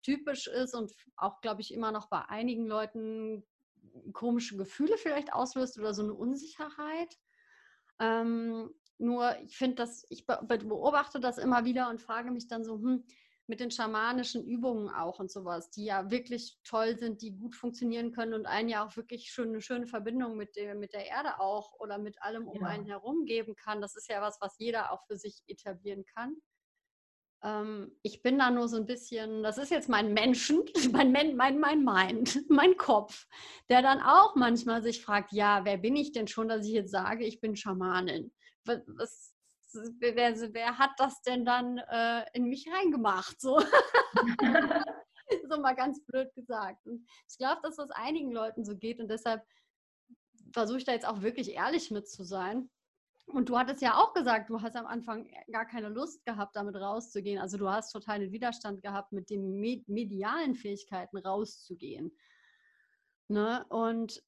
[0.03, 3.43] typisch ist und auch, glaube ich, immer noch bei einigen Leuten
[4.13, 7.17] komische Gefühle vielleicht auslöst oder so eine Unsicherheit.
[7.99, 12.75] Ähm, nur ich finde das, ich beobachte das immer wieder und frage mich dann so,
[12.75, 13.05] hm,
[13.47, 18.11] mit den schamanischen Übungen auch und sowas, die ja wirklich toll sind, die gut funktionieren
[18.11, 21.39] können und einen ja auch wirklich schon eine schöne Verbindung mit der, mit der Erde
[21.39, 22.67] auch oder mit allem um ja.
[22.67, 23.81] einen herum geben kann.
[23.81, 26.37] Das ist ja was, was jeder auch für sich etablieren kann.
[27.45, 31.59] Ähm, ich bin da nur so ein bisschen, das ist jetzt mein Menschen, mein, mein,
[31.59, 33.27] mein Mind, mein Kopf,
[33.69, 36.91] der dann auch manchmal sich fragt, ja, wer bin ich denn schon, dass ich jetzt
[36.91, 38.33] sage, ich bin Schamanin?
[38.65, 39.35] Was, was
[39.99, 43.39] wer, wer, hat das denn dann äh, in mich reingemacht?
[43.39, 43.59] So.
[45.49, 46.87] so mal ganz blöd gesagt.
[46.87, 49.43] Und ich glaube, dass das einigen Leuten so geht und deshalb
[50.51, 52.71] versuche ich da jetzt auch wirklich ehrlich mit zu sein.
[53.25, 56.75] Und du hattest ja auch gesagt, du hast am Anfang gar keine Lust gehabt, damit
[56.75, 57.39] rauszugehen.
[57.39, 62.15] Also du hast total den Widerstand gehabt, mit den medialen Fähigkeiten rauszugehen.
[63.27, 63.65] Ne?
[63.69, 64.23] Und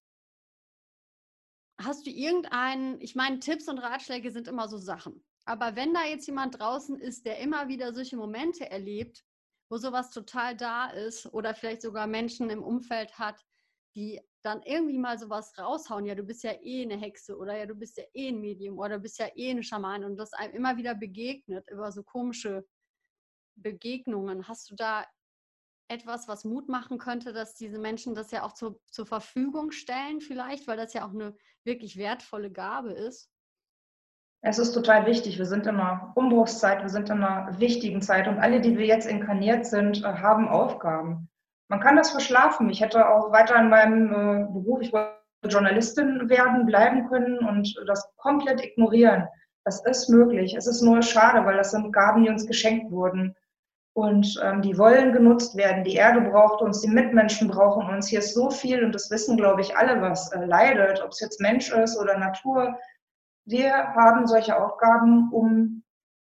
[1.79, 5.23] hast du irgendeinen, ich meine, Tipps und Ratschläge sind immer so Sachen.
[5.45, 9.23] Aber wenn da jetzt jemand draußen ist, der immer wieder solche Momente erlebt,
[9.69, 13.45] wo sowas total da ist oder vielleicht sogar Menschen im Umfeld hat,
[13.95, 17.65] die dann irgendwie mal sowas raushauen, ja, du bist ja eh eine Hexe oder ja,
[17.65, 20.33] du bist ja eh ein Medium oder du bist ja eh ein Schaman und das
[20.33, 22.65] einem immer wieder begegnet über so komische
[23.55, 24.47] Begegnungen.
[24.47, 25.05] Hast du da
[25.89, 30.21] etwas, was Mut machen könnte, dass diese Menschen das ja auch zu, zur Verfügung stellen
[30.21, 33.31] vielleicht, weil das ja auch eine wirklich wertvolle Gabe ist?
[34.41, 35.37] Es ist total wichtig.
[35.37, 38.85] Wir sind in einer Umbruchszeit, wir sind in einer wichtigen Zeit und alle, die wir
[38.85, 41.29] jetzt inkarniert sind, äh, haben Aufgaben.
[41.69, 42.69] Man kann das verschlafen.
[42.69, 47.75] Ich hätte auch weiter in meinem äh, Beruf, ich wollte Journalistin werden, bleiben können und
[47.85, 49.27] das komplett ignorieren.
[49.65, 50.55] Das ist möglich.
[50.55, 53.35] Es ist nur schade, weil das sind Gaben, die uns geschenkt wurden.
[53.93, 55.83] Und ähm, die wollen genutzt werden.
[55.83, 58.07] Die Erde braucht uns, die Mitmenschen brauchen uns.
[58.07, 61.19] Hier ist so viel und das wissen, glaube ich, alle, was äh, leidet, ob es
[61.19, 62.77] jetzt Mensch ist oder Natur.
[63.45, 65.83] Wir haben solche Aufgaben, um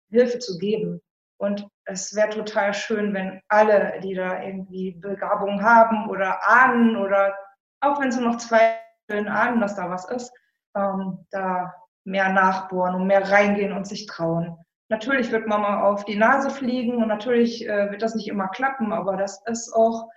[0.09, 1.01] Hilfe zu geben.
[1.37, 7.35] Und es wäre total schön, wenn alle, die da irgendwie Begabung haben oder ahnen oder
[7.81, 10.31] auch wenn sie noch zweifeln, ahnen, dass da was ist,
[10.75, 11.73] ähm, da
[12.05, 14.57] mehr nachbohren und mehr reingehen und sich trauen.
[14.89, 18.91] Natürlich wird Mama auf die Nase fliegen und natürlich äh, wird das nicht immer klappen,
[18.91, 20.09] aber das ist auch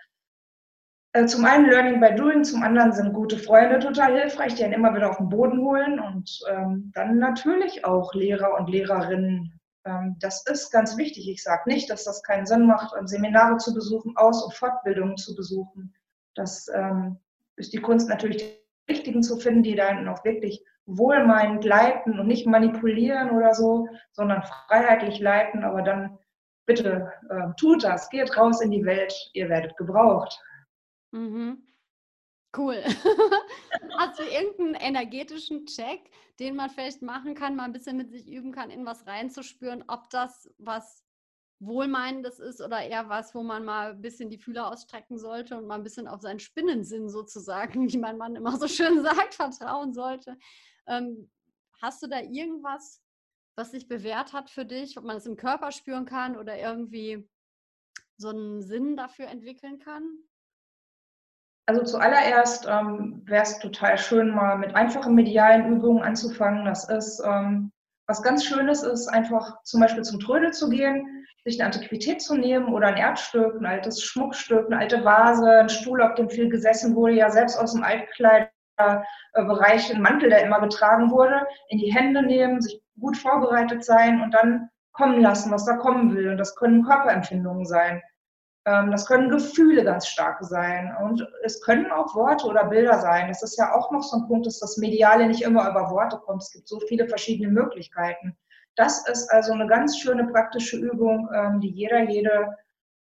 [1.15, 4.73] äh, zum einen Learning by Doing, zum anderen sind gute Freunde total hilfreich, die einen
[4.73, 9.61] immer wieder auf den Boden holen und ähm, dann natürlich auch Lehrer und Lehrerinnen,
[10.19, 11.29] das ist ganz wichtig.
[11.29, 15.35] Ich sage nicht, dass das keinen Sinn macht, Seminare zu besuchen, Aus- und Fortbildungen zu
[15.35, 15.95] besuchen.
[16.35, 17.19] Das ähm,
[17.57, 22.27] ist die Kunst natürlich, die richtigen zu finden, die dann auch wirklich wohlmeinend leiten und
[22.27, 25.65] nicht manipulieren oder so, sondern freiheitlich leiten.
[25.65, 26.19] Aber dann
[26.67, 27.13] bitte
[27.57, 30.41] tut das, geht raus in die Welt, ihr werdet gebraucht.
[31.13, 31.63] Mhm.
[32.55, 32.83] Cool.
[33.99, 38.29] Hast du irgendeinen energetischen Check, den man vielleicht machen kann, mal ein bisschen mit sich
[38.29, 41.03] üben kann, in was reinzuspüren, ob das was
[41.61, 45.67] Wohlmeinendes ist oder eher was, wo man mal ein bisschen die Fühler ausstrecken sollte und
[45.67, 49.95] mal ein bisschen auf seinen Spinnensinn sozusagen, wie mein Mann immer so schön sagt, vertrauen
[49.95, 50.37] sollte.
[50.87, 51.31] Ähm,
[51.81, 53.01] hast du da irgendwas,
[53.55, 57.29] was sich bewährt hat für dich, ob man es im Körper spüren kann oder irgendwie
[58.17, 60.19] so einen Sinn dafür entwickeln kann?
[61.67, 66.65] Also zuallererst ähm, wäre es total schön, mal mit einfachen medialen Übungen anzufangen.
[66.65, 67.71] Das ist ähm,
[68.09, 72.37] was ganz Schönes, ist einfach zum Beispiel zum Trödel zu gehen, sich eine Antiquität zu
[72.37, 76.49] nehmen oder ein Erdstück, ein altes Schmuckstück, eine alte Vase, ein Stuhl, auf dem viel
[76.49, 81.95] gesessen wurde, ja selbst aus dem Altkleiderbereich, ein Mantel, der immer getragen wurde, in die
[81.95, 86.31] Hände nehmen, sich gut vorbereitet sein und dann kommen lassen, was da kommen will.
[86.31, 88.03] Und das können Körperempfindungen sein.
[88.65, 93.29] Ähm, das können Gefühle ganz stark sein und es können auch Worte oder Bilder sein.
[93.29, 96.19] Es ist ja auch noch so ein Punkt, dass das Mediale nicht immer über Worte
[96.19, 96.43] kommt.
[96.43, 98.37] Es gibt so viele verschiedene Möglichkeiten.
[98.77, 102.57] Das ist also eine ganz schöne praktische Übung, ähm, die jeder, jede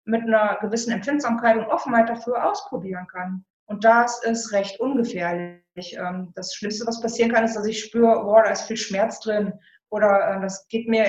[0.05, 3.45] mit einer gewissen Empfindsamkeit und Offenheit dafür ausprobieren kann.
[3.65, 5.97] Und das ist recht ungefährlich.
[5.97, 9.21] Ähm, das Schlimmste, was passieren kann, ist, dass ich spüre, oh, da ist viel Schmerz
[9.21, 9.53] drin
[9.89, 11.05] oder äh, das geht mir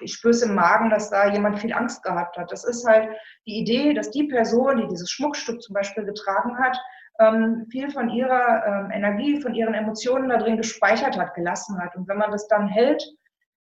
[0.00, 2.50] ich spüre es im Magen, dass da jemand viel Angst gehabt hat.
[2.50, 3.08] Das ist halt
[3.46, 6.78] die Idee, dass die Person, die dieses Schmuckstück zum Beispiel getragen hat,
[7.20, 11.94] ähm, viel von ihrer ähm, Energie, von ihren Emotionen da drin gespeichert hat, gelassen hat.
[11.96, 13.04] Und wenn man das dann hält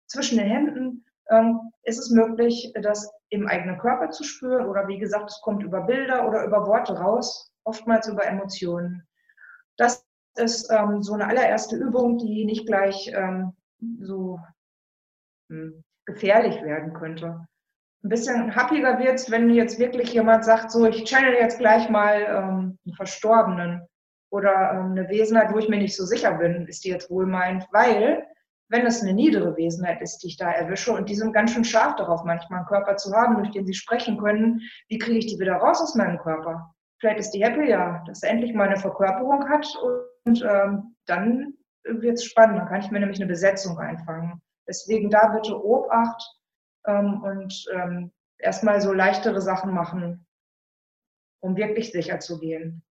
[0.07, 4.97] zwischen den Händen, ähm, ist es möglich, das im eigenen Körper zu spüren oder wie
[4.97, 9.07] gesagt, es kommt über Bilder oder über Worte raus, oftmals über Emotionen.
[9.77, 10.05] Das
[10.35, 13.11] ist so eine allererste Übung, die nicht gleich
[13.99, 14.39] so
[15.49, 17.45] hm, gefährlich werden könnte.
[18.03, 21.89] Ein bisschen happiger wird es, wenn jetzt wirklich jemand sagt, so ich channel jetzt gleich
[21.89, 23.81] mal ähm, einen Verstorbenen
[24.31, 27.65] oder ähm, eine Wesenheit, wo ich mir nicht so sicher bin, ist die jetzt wohlmeint,
[27.71, 28.23] weil
[28.69, 31.65] wenn es eine niedere Wesenheit ist, die ich da erwische und die sind ganz schön
[31.65, 35.27] scharf darauf, manchmal einen Körper zu haben, durch den sie sprechen können, wie kriege ich
[35.27, 36.73] die wieder raus aus meinem Körper?
[36.99, 39.67] Vielleicht ist die happy, ja, dass er endlich mal eine Verkörperung hat
[40.25, 44.41] und ähm, dann wird es spannend, dann kann ich mir nämlich eine Besetzung einfangen.
[44.69, 46.23] Deswegen da bitte Obacht
[46.85, 50.27] ähm, und ähm, erstmal so leichtere Sachen machen,
[51.41, 52.83] um wirklich sicher zu gehen.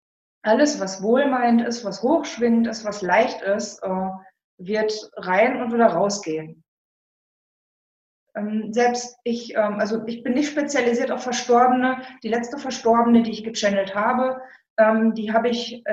[0.42, 4.10] Alles, was wohlmeint ist, was hochschwingend ist, was leicht ist, äh,
[4.58, 6.64] wird rein und wieder rausgehen.
[8.36, 12.02] Ähm, selbst ich, ähm, also ich bin nicht spezialisiert auf Verstorbene.
[12.24, 14.42] Die letzte Verstorbene, die ich gechannelt habe,
[14.80, 15.84] ähm, die habe ich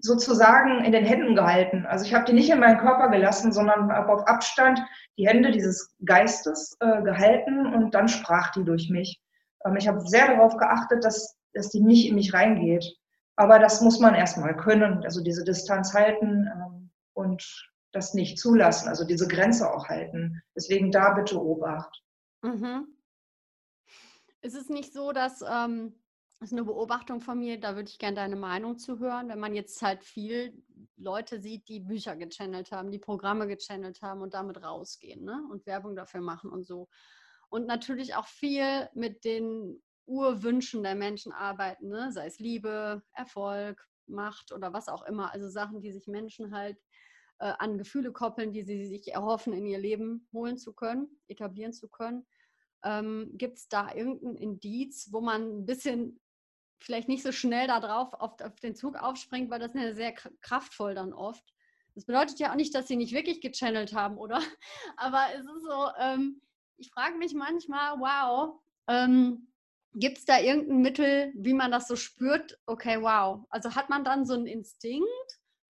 [0.00, 1.86] sozusagen in den Händen gehalten.
[1.86, 4.80] Also ich habe die nicht in meinen Körper gelassen, sondern habe auf Abstand
[5.18, 9.20] die Hände dieses Geistes äh, gehalten und dann sprach die durch mich.
[9.76, 12.84] ich habe sehr darauf geachtet, dass, dass die nicht in mich reingeht.
[13.36, 16.50] Aber das muss man erstmal können, also diese Distanz halten
[17.14, 20.42] und das nicht zulassen, also diese Grenze auch halten.
[20.54, 22.02] Deswegen da bitte Obacht.
[22.42, 22.86] Mhm.
[24.42, 25.94] Ist es nicht so, dass, ähm,
[26.40, 29.54] ist eine Beobachtung von mir, da würde ich gerne deine Meinung zu hören, wenn man
[29.54, 30.62] jetzt halt viel
[30.96, 35.42] Leute sieht, die Bücher gechannelt haben, die Programme gechannelt haben und damit rausgehen ne?
[35.50, 36.88] und Werbung dafür machen und so.
[37.50, 42.10] Und natürlich auch viel mit den Urwünschen der Menschen arbeiten, ne?
[42.10, 45.32] sei es Liebe, Erfolg, Macht oder was auch immer.
[45.32, 46.78] Also Sachen, die sich Menschen halt
[47.38, 51.72] äh, an Gefühle koppeln, die sie sich erhoffen, in ihr Leben holen zu können, etablieren
[51.72, 52.26] zu können.
[52.82, 56.18] Ähm, Gibt es da irgendein Indiz, wo man ein bisschen
[56.84, 60.12] vielleicht nicht so schnell darauf auf, auf den Zug aufspringt, weil das ist ja sehr
[60.12, 61.44] kraftvoll dann oft.
[61.94, 64.40] Das bedeutet ja auch nicht, dass sie nicht wirklich gechannelt haben, oder?
[64.96, 66.40] Aber es ist so, ähm,
[66.76, 69.48] ich frage mich manchmal, wow, ähm,
[69.94, 72.58] gibt es da irgendein Mittel, wie man das so spürt?
[72.66, 73.44] Okay, wow.
[73.50, 75.06] Also hat man dann so einen Instinkt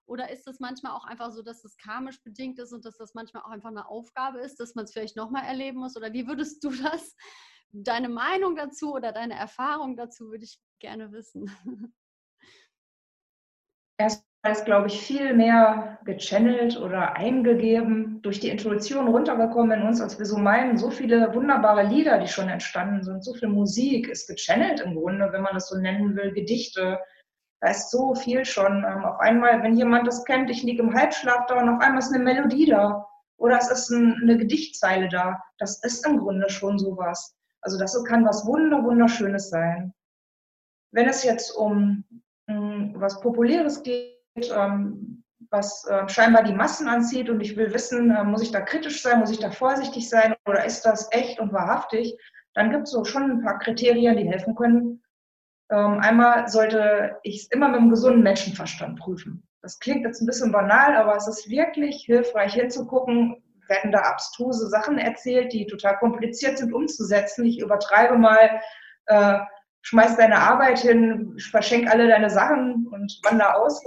[0.06, 3.14] oder ist es manchmal auch einfach so, dass es karmisch bedingt ist und dass das
[3.14, 5.96] manchmal auch einfach eine Aufgabe ist, dass man es vielleicht nochmal erleben muss?
[5.96, 7.16] Oder wie würdest du das,
[7.72, 11.50] deine Meinung dazu oder deine Erfahrung dazu, würde ich gerne wissen.
[13.98, 20.00] Erstmal ist, glaube ich, viel mehr gechannelt oder eingegeben, durch die Intuition runtergekommen in uns,
[20.00, 20.78] als wir so meinen.
[20.78, 25.30] So viele wunderbare Lieder, die schon entstanden sind, so viel Musik ist gechannelt im Grunde,
[25.32, 26.98] wenn man das so nennen will, Gedichte,
[27.60, 28.84] da ist so viel schon.
[28.84, 31.98] Ähm, auf einmal, wenn jemand das kennt, ich liege im Halbschlaf da und auf einmal
[31.98, 33.06] ist eine Melodie da.
[33.36, 35.42] Oder es ist ein, eine Gedichtzeile da.
[35.58, 37.36] Das ist im Grunde schon sowas.
[37.60, 39.92] Also das kann was Wunder, Wunderschönes sein.
[40.92, 42.04] Wenn es jetzt um
[42.46, 44.16] mh, hm, was Populäres geht,
[44.52, 48.60] ähm, was äh, scheinbar die Massen anzieht und ich will wissen, äh, muss ich da
[48.60, 52.16] kritisch sein, muss ich da vorsichtig sein oder ist das echt und wahrhaftig,
[52.54, 55.02] dann gibt es so schon ein paar Kriterien, die helfen können,
[55.70, 59.46] ähm, einmal sollte ich es immer mit einem gesunden Menschenverstand prüfen.
[59.62, 64.68] Das klingt jetzt ein bisschen banal, aber es ist wirklich hilfreich hinzugucken, werden da abstruse
[64.68, 67.44] Sachen erzählt, die total kompliziert sind umzusetzen.
[67.44, 68.60] Ich übertreibe mal,
[69.06, 69.38] äh,
[69.82, 73.82] schmeiß deine Arbeit hin, verschenk alle deine Sachen und wander aus.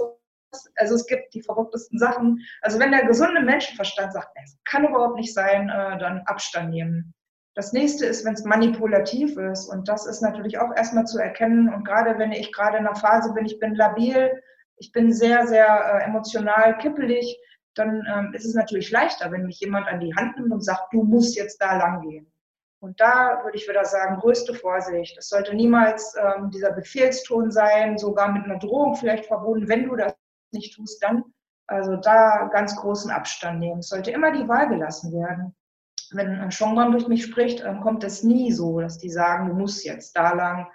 [0.76, 2.40] Also es gibt die verrücktesten Sachen.
[2.62, 7.14] Also wenn der gesunde Menschenverstand sagt, es kann überhaupt nicht sein, äh, dann Abstand nehmen.
[7.54, 9.68] Das nächste ist, wenn es manipulativ ist.
[9.68, 11.72] Und das ist natürlich auch erstmal zu erkennen.
[11.72, 14.30] Und gerade wenn ich gerade in einer Phase bin, ich bin labil,
[14.76, 17.38] ich bin sehr, sehr äh, emotional kippelig,
[17.74, 20.92] dann ähm, ist es natürlich leichter, wenn mich jemand an die Hand nimmt und sagt,
[20.92, 22.32] du musst jetzt da lang gehen.
[22.84, 25.16] Und da würde ich wieder sagen, größte Vorsicht.
[25.18, 29.68] Es sollte niemals ähm, dieser Befehlston sein, sogar mit einer Drohung vielleicht verbunden.
[29.68, 30.14] Wenn du das
[30.52, 31.24] nicht tust, dann
[31.66, 33.80] also da ganz großen Abstand nehmen.
[33.80, 35.54] Es sollte immer die Wahl gelassen werden
[36.14, 39.84] wenn ein Schongwan durch mich spricht, kommt es nie so, dass die sagen, du musst
[39.84, 40.66] jetzt da lang.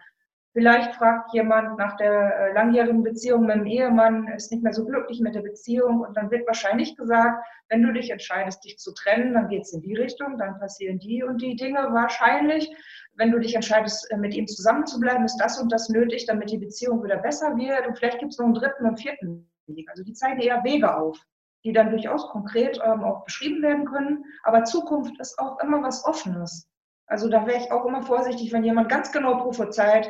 [0.54, 4.84] Vielleicht fragt jemand nach der äh, langjährigen Beziehung mit dem Ehemann, ist nicht mehr so
[4.84, 8.92] glücklich mit der Beziehung und dann wird wahrscheinlich gesagt, wenn du dich entscheidest, dich zu
[8.94, 12.76] trennen, dann geht es in die Richtung, dann passieren die und die Dinge wahrscheinlich.
[13.14, 16.58] Wenn du dich entscheidest, äh, mit ihm zusammenzubleiben, ist das und das nötig, damit die
[16.58, 19.88] Beziehung wieder besser wird und vielleicht gibt es noch einen dritten und vierten Weg.
[19.92, 21.20] Also die zeigen eher Wege auf
[21.64, 24.24] die dann durchaus konkret ähm, auch beschrieben werden können.
[24.44, 26.70] Aber Zukunft ist auch immer was Offenes.
[27.08, 30.10] Also da wäre ich auch immer vorsichtig, wenn jemand ganz genau prophezeit,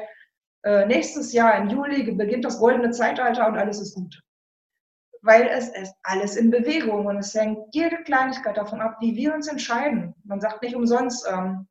[0.63, 4.21] äh, nächstes Jahr im Juli beginnt das goldene Zeitalter und alles ist gut.
[5.21, 9.33] weil es ist alles in Bewegung und es hängt jede Kleinigkeit davon ab, wie wir
[9.33, 10.15] uns entscheiden.
[10.23, 11.67] Man sagt nicht umsonst, ähm,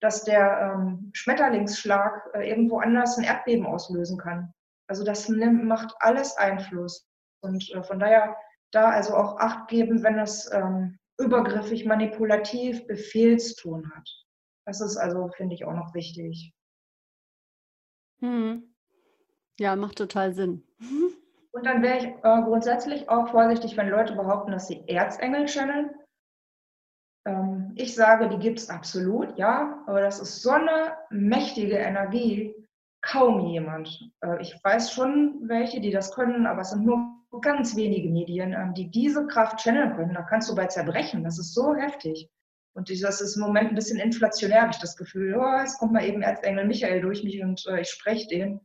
[0.00, 4.52] dass der ähm, Schmetterlingsschlag äh, irgendwo anders ein Erdbeben auslösen kann.
[4.88, 7.06] Also das nimmt, macht alles Einfluss.
[7.42, 8.36] Und äh, von daher
[8.72, 14.08] da also auch Acht geben, wenn es ähm, übergriffig, manipulativ, Befehlstun hat.
[14.66, 16.52] Das ist also, finde ich, auch noch wichtig.
[18.20, 18.74] Hm.
[19.58, 20.62] Ja, macht total Sinn.
[21.52, 25.90] Und dann wäre ich äh, grundsätzlich auch vorsichtig, wenn Leute behaupten, dass sie Erzengel channeln.
[27.26, 32.54] Ähm, ich sage, die gibt es absolut, ja, aber das ist so eine mächtige Energie,
[33.00, 34.10] kaum jemand.
[34.20, 38.52] Äh, ich weiß schon welche, die das können, aber es sind nur ganz wenige Medien,
[38.52, 40.14] ähm, die diese Kraft channeln können.
[40.14, 41.24] Da kannst du bei zerbrechen.
[41.24, 42.30] Das ist so heftig.
[42.76, 45.34] Und das ist im Moment ein bisschen inflationär, habe ich das Gefühl.
[45.34, 48.60] Oh, jetzt kommt mal eben Erzengel Michael durch mich und äh, ich spreche den.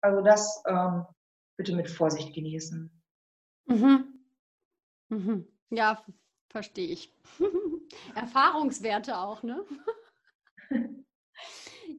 [0.00, 1.04] Also das ähm,
[1.58, 2.90] bitte mit Vorsicht genießen.
[3.66, 4.24] Mhm.
[5.10, 5.46] Mhm.
[5.68, 6.02] Ja,
[6.48, 7.14] verstehe ich.
[8.14, 9.62] Erfahrungswerte auch, ne?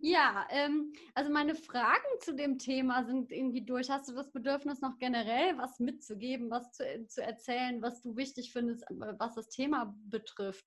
[0.02, 3.92] ja, ähm, also meine Fragen zu dem Thema sind irgendwie durch.
[3.92, 8.52] Hast du das Bedürfnis, noch generell was mitzugeben, was zu, zu erzählen, was du wichtig
[8.52, 10.66] findest, was das Thema betrifft?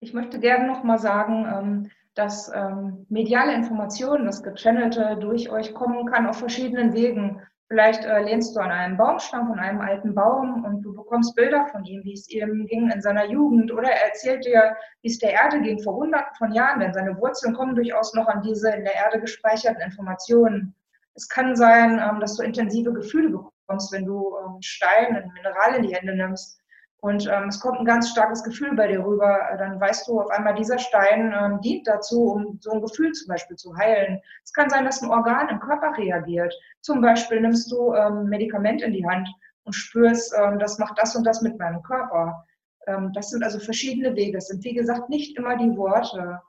[0.00, 5.74] Ich möchte gerne noch mal sagen, ähm, dass ähm, mediale Informationen, das Gechannelte durch euch
[5.74, 7.42] kommen kann auf verschiedenen Wegen.
[7.68, 11.66] Vielleicht äh, lehnst du an einem Baumstamm von einem alten Baum und du bekommst Bilder
[11.66, 13.72] von ihm, wie es ihm ging in seiner Jugend.
[13.72, 17.18] Oder er erzählt dir, wie es der Erde ging vor hunderten von Jahren, denn seine
[17.18, 20.74] Wurzeln kommen durchaus noch an diese in der Erde gespeicherten Informationen.
[21.14, 25.74] Es kann sein, ähm, dass du intensive Gefühle bekommst, wenn du ähm, Stein, ein Mineral
[25.74, 26.60] in die Hände nimmst.
[27.00, 29.38] Und ähm, es kommt ein ganz starkes Gefühl bei dir rüber.
[29.58, 33.28] Dann weißt du auf einmal, dieser Stein ähm, dient dazu, um so ein Gefühl zum
[33.28, 34.20] Beispiel zu heilen.
[34.44, 36.54] Es kann sein, dass ein Organ im Körper reagiert.
[36.80, 39.28] Zum Beispiel nimmst du ähm, Medikament in die Hand
[39.64, 42.44] und spürst, ähm, das macht das und das mit meinem Körper.
[42.86, 44.38] Ähm, das sind also verschiedene Wege.
[44.38, 46.40] Es sind, wie gesagt, nicht immer die Worte.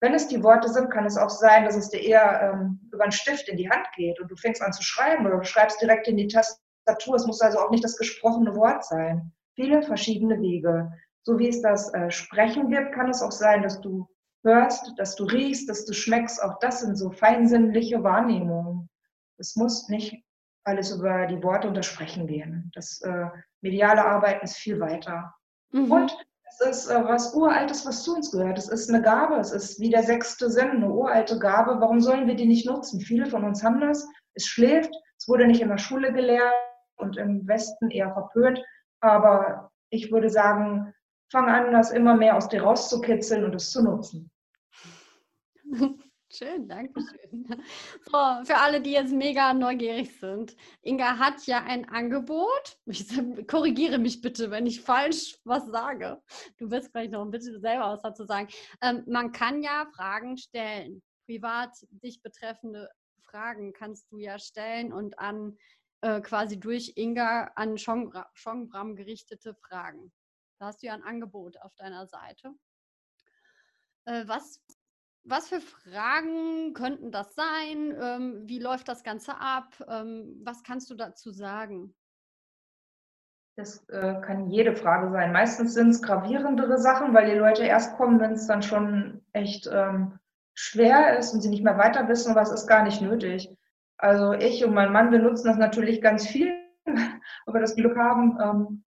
[0.00, 3.02] Wenn es die Worte sind, kann es auch sein, dass es dir eher ähm, über
[3.02, 5.82] einen Stift in die Hand geht und du fängst an zu schreiben oder du schreibst
[5.82, 7.16] direkt in die Tastatur.
[7.16, 10.92] Es muss also auch nicht das gesprochene Wort sein viele verschiedene Wege.
[11.22, 14.08] So wie es das äh, Sprechen gibt, kann es auch sein, dass du
[14.42, 16.42] hörst, dass du riechst, dass du schmeckst.
[16.42, 18.88] Auch das sind so feinsinnliche Wahrnehmungen.
[19.38, 20.22] Es muss nicht
[20.64, 22.70] alles über die Worte und das Sprechen gehen.
[22.74, 23.26] Das äh,
[23.60, 25.34] mediale Arbeiten ist viel weiter.
[25.72, 25.90] Mhm.
[25.90, 26.16] Und
[26.50, 28.58] es ist äh, was Uraltes, was zu uns gehört.
[28.58, 29.36] Es ist eine Gabe.
[29.36, 31.80] Es ist wie der sechste Sinn, eine uralte Gabe.
[31.80, 33.00] Warum sollen wir die nicht nutzen?
[33.00, 34.06] Viele von uns haben das.
[34.34, 34.94] Es schläft.
[35.18, 36.52] Es wurde nicht in der Schule gelehrt
[36.96, 38.60] und im Westen eher verpönt.
[39.00, 40.94] Aber ich würde sagen,
[41.30, 44.30] fang an, das immer mehr aus dir rauszukitzeln und es zu nutzen.
[46.32, 47.44] Schön, danke schön.
[48.04, 50.56] So, für alle, die jetzt mega neugierig sind.
[50.82, 52.78] Inga hat ja ein Angebot.
[52.86, 53.08] Ich
[53.48, 56.22] korrigiere mich bitte, wenn ich falsch was sage.
[56.56, 58.46] Du wirst gleich noch ein bisschen selber was dazu sagen.
[58.80, 61.02] Ähm, man kann ja Fragen stellen.
[61.26, 62.88] Privat dich betreffende
[63.24, 65.56] Fragen kannst du ja stellen und an
[66.02, 70.12] äh, quasi durch Inga an Schongbram gerichtete Fragen.
[70.58, 72.54] Da hast du ja ein Angebot auf deiner Seite.
[74.06, 74.60] Äh, was,
[75.24, 77.96] was für Fragen könnten das sein?
[78.00, 79.74] Ähm, wie läuft das Ganze ab?
[79.88, 81.94] Ähm, was kannst du dazu sagen?
[83.56, 85.32] Das äh, kann jede Frage sein.
[85.32, 89.68] Meistens sind es gravierendere Sachen, weil die Leute erst kommen, wenn es dann schon echt
[89.70, 90.18] ähm,
[90.54, 93.50] schwer ist und sie nicht mehr weiter wissen, was ist gar nicht nötig.
[94.00, 96.52] Also ich und mein Mann, wir nutzen das natürlich ganz viel,
[97.46, 98.38] ob wir das Glück haben.
[98.42, 98.84] Ähm,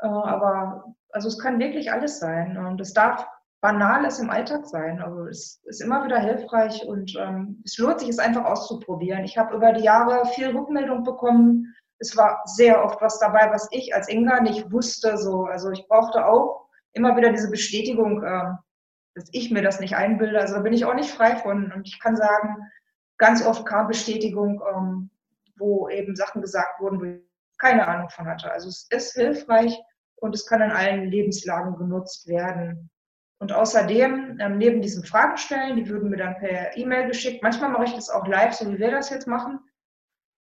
[0.00, 2.58] äh, aber also es kann wirklich alles sein.
[2.58, 3.26] Und es darf
[3.62, 5.00] Banales im Alltag sein.
[5.00, 9.24] Also es ist immer wieder hilfreich und ähm, es lohnt sich, es einfach auszuprobieren.
[9.24, 11.74] Ich habe über die Jahre viel Rückmeldung bekommen.
[11.98, 15.16] Es war sehr oft was dabei, was ich als Inga nicht wusste.
[15.16, 15.44] So.
[15.44, 18.50] Also ich brauchte auch immer wieder diese Bestätigung, äh,
[19.14, 20.40] dass ich mir das nicht einbilde.
[20.40, 21.72] Also da bin ich auch nicht frei von.
[21.72, 22.56] Und ich kann sagen,
[23.22, 25.08] ganz oft kam Bestätigung, ähm,
[25.56, 27.20] wo eben Sachen gesagt wurden, wo ich
[27.56, 28.50] keine Ahnung von hatte.
[28.50, 29.78] Also es ist hilfreich
[30.16, 32.90] und es kann in allen Lebenslagen genutzt werden.
[33.38, 37.44] Und außerdem, ähm, neben diesen Fragenstellen, die würden mir dann per E-Mail geschickt.
[37.44, 39.60] Manchmal mache ich das auch live, so wie wir das jetzt machen.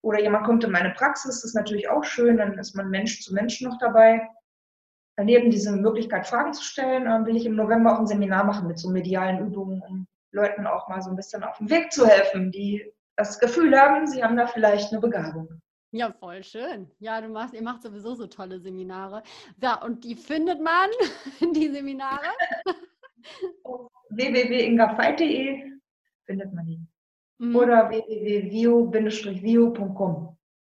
[0.02, 3.20] Oder jemand kommt in meine Praxis, das ist natürlich auch schön, dann ist man Mensch
[3.20, 4.26] zu Mensch noch dabei.
[5.16, 8.68] Daneben diese Möglichkeit, Fragen zu stellen, ähm, will ich im November auch ein Seminar machen
[8.68, 12.06] mit so medialen Übungen, um Leuten auch mal so ein bisschen auf dem Weg zu
[12.06, 15.48] helfen, die das Gefühl haben, sie haben da vielleicht eine Begabung.
[15.92, 16.90] Ja, voll schön.
[16.98, 19.22] Ja, du machst, ihr macht sowieso so tolle Seminare.
[19.62, 20.90] Ja, und die findet man,
[21.54, 22.26] die Seminare?
[24.10, 25.70] www.ingafeit.de
[26.24, 26.80] findet man die.
[27.38, 27.54] Mhm.
[27.54, 30.33] Oder www.vio-vio.com.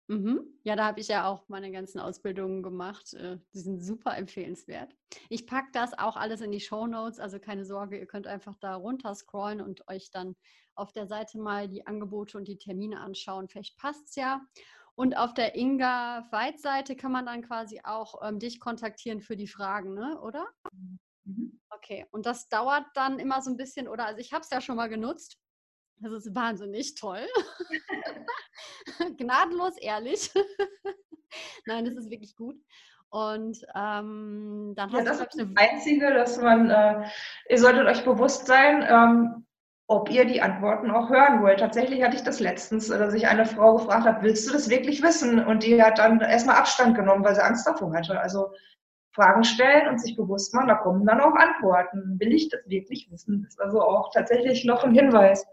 [0.08, 0.58] Mhm.
[0.64, 3.12] Ja, da habe ich ja auch meine ganzen Ausbildungen gemacht.
[3.12, 4.94] Äh, die sind super empfehlenswert.
[5.28, 8.56] Ich packe das auch alles in die Show Notes, also keine Sorge, ihr könnt einfach
[8.58, 10.34] da runter scrollen und euch dann
[10.74, 13.48] auf der Seite mal die Angebote und die Termine anschauen.
[13.48, 14.40] Vielleicht passt es ja.
[14.94, 19.46] Und auf der Inga Veit-Seite kann man dann quasi auch ähm, dich kontaktieren für die
[19.46, 20.18] Fragen, ne?
[20.22, 20.48] oder?
[21.24, 21.60] Mhm.
[21.70, 24.06] Okay, und das dauert dann immer so ein bisschen, oder?
[24.06, 25.38] Also ich habe es ja schon mal genutzt.
[26.00, 27.26] Das ist wahnsinnig toll.
[29.18, 30.32] Gnadenlos ehrlich.
[31.66, 32.56] Nein, das ist wirklich gut.
[33.10, 37.08] Und ähm, dann ja, das ist das Einzige, dass man, äh,
[37.48, 39.46] ihr solltet euch bewusst sein, ähm,
[39.86, 41.60] ob ihr die Antworten auch hören wollt.
[41.60, 45.02] Tatsächlich hatte ich das letztens, dass ich eine Frau gefragt habe, willst du das wirklich
[45.02, 45.42] wissen?
[45.42, 48.20] Und die hat dann erstmal Abstand genommen, weil sie Angst davor hatte.
[48.20, 48.52] Also
[49.12, 52.20] Fragen stellen und sich bewusst machen, da kommen dann auch Antworten.
[52.20, 53.42] Will ich das wirklich wissen?
[53.42, 55.46] Das ist also auch tatsächlich noch ein Hinweis.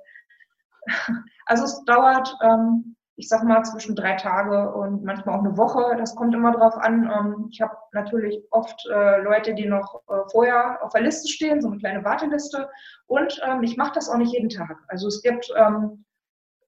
[1.48, 5.96] Also es dauert, ähm, ich sag mal, zwischen drei Tage und manchmal auch eine Woche.
[5.98, 7.04] Das kommt immer drauf an.
[7.04, 11.62] Ähm, ich habe natürlich oft äh, Leute, die noch äh, vorher auf der Liste stehen,
[11.62, 12.70] so eine kleine Warteliste.
[13.08, 14.76] Und ähm, ich mache das auch nicht jeden Tag.
[14.88, 16.04] Also es gibt, ähm,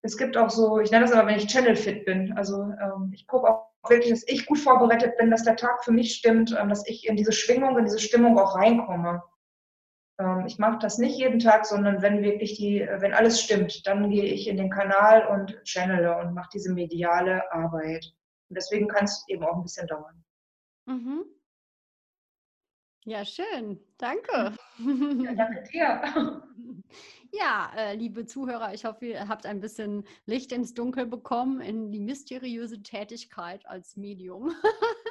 [0.04, 2.38] es gibt auch so, ich nenne das aber, wenn ich Channel fit bin.
[2.38, 5.92] Also ähm, ich gucke auch wirklich, dass ich gut vorbereitet bin, dass der Tag für
[5.92, 9.22] mich stimmt, ähm, dass ich in diese Schwingung, in diese Stimmung auch reinkomme.
[10.20, 14.10] Ähm, ich mache das nicht jeden Tag, sondern wenn wirklich die, wenn alles stimmt, dann
[14.10, 18.14] gehe ich in den Kanal und channele und mache diese mediale Arbeit.
[18.50, 20.24] Und deswegen kann es eben auch ein bisschen dauern.
[20.86, 21.26] Mhm.
[23.06, 23.80] Ja, schön.
[23.98, 24.54] Danke.
[24.80, 26.44] Ja, danke dir.
[27.34, 31.92] Ja, äh, liebe Zuhörer, ich hoffe, ihr habt ein bisschen Licht ins Dunkel bekommen in
[31.92, 34.54] die mysteriöse Tätigkeit als Medium.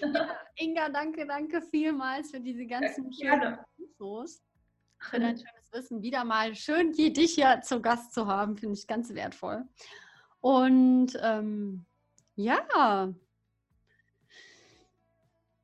[0.00, 4.42] ja, Inga, danke, danke vielmals für diese ganzen ja, Infos,
[4.98, 6.02] für dein schönes Wissen.
[6.02, 9.64] Wieder mal schön, dich hier zu Gast zu haben, finde ich ganz wertvoll.
[10.40, 11.86] Und ähm,
[12.34, 13.12] ja,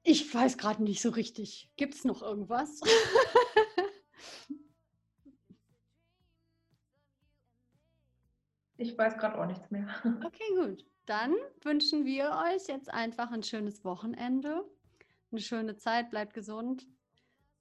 [0.03, 1.70] ich weiß gerade nicht so richtig.
[1.76, 2.80] Gibt es noch irgendwas?
[8.78, 9.88] ich weiß gerade auch nichts mehr.
[10.24, 10.86] Okay, gut.
[11.09, 14.63] Dann wünschen wir euch jetzt einfach ein schönes Wochenende,
[15.33, 16.87] eine schöne Zeit, bleibt gesund,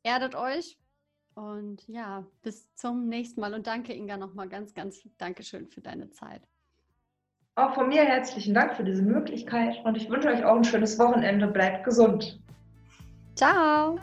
[0.04, 0.78] erdet euch
[1.34, 3.54] und ja, bis zum nächsten Mal.
[3.54, 6.42] Und danke, Inga, nochmal ganz, ganz Dankeschön für deine Zeit.
[7.56, 11.00] Auch von mir herzlichen Dank für diese Möglichkeit und ich wünsche euch auch ein schönes
[11.00, 11.48] Wochenende.
[11.48, 12.42] Bleibt gesund.
[13.36, 13.98] Ciao.